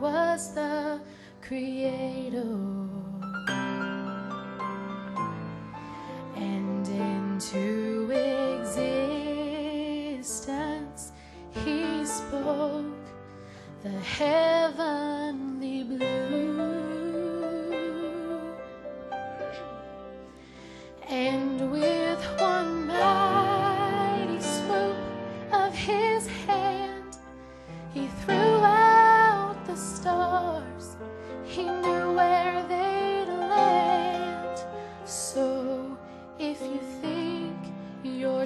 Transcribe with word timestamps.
was 0.00 0.54
the 0.54 1.00
creator. 1.42 2.85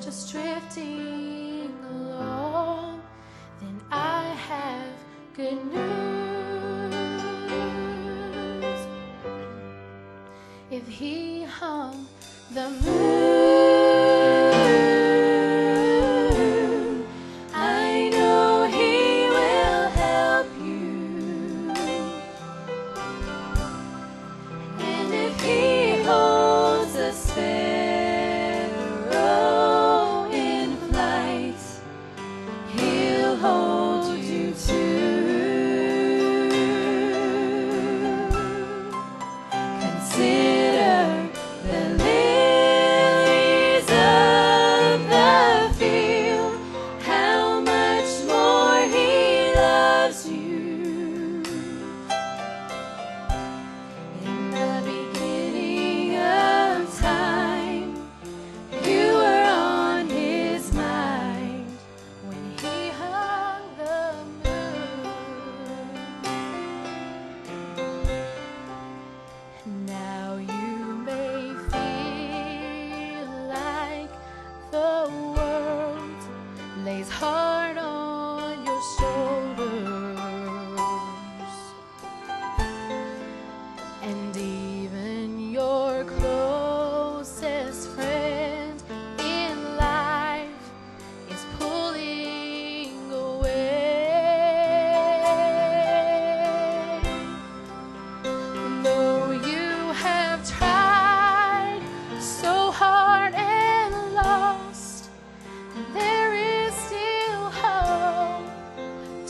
just 0.00 0.32
drifting 0.32 1.74
along, 1.90 3.02
then 3.60 3.78
I 3.90 4.22
have 4.48 4.94
good 5.34 5.62
news. 5.66 5.80
If 10.70 10.88
he 10.88 11.42
hung 11.42 12.06
the 12.54 12.70
moon. 12.70 13.39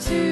to 0.00 0.25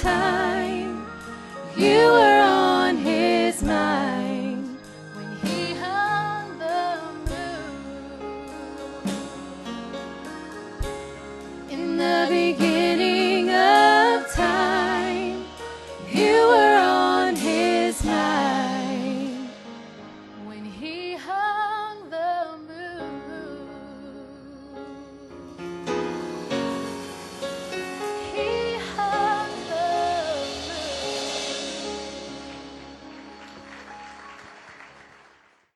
time. 0.00 1.06
You 1.76 2.12
were 2.12 2.29